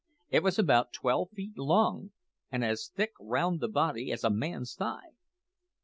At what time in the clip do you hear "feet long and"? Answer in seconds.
1.29-2.65